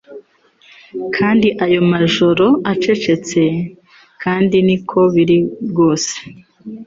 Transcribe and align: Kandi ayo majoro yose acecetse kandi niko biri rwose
Kandi 1.15 1.47
ayo 1.65 1.81
majoro 1.91 2.45
yose 2.53 2.63
acecetse 2.71 3.41
kandi 4.23 4.57
niko 4.67 4.99
biri 5.13 5.37
rwose 5.69 6.13